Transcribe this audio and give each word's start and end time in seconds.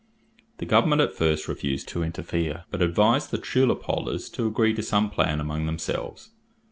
The 0.57 0.65
government 0.65 0.99
at 0.99 1.13
first 1.13 1.47
refused 1.47 1.87
to 1.89 2.01
interfere, 2.01 2.63
but 2.71 2.81
advised 2.81 3.29
the 3.29 3.37
tulip 3.37 3.83
holders 3.83 4.29
to 4.29 4.47
agree 4.47 4.73
to 4.73 4.81
some 4.81 5.11
plan 5.11 5.39
among 5.39 5.67
themselves. 5.67 6.31